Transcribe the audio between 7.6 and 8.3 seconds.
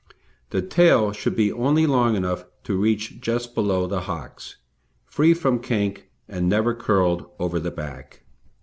back.